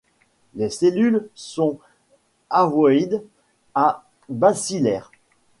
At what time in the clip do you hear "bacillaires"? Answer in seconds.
4.29-5.11